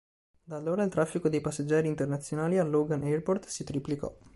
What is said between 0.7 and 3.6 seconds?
il traffico dei passeggeri internazionali al Logan Airport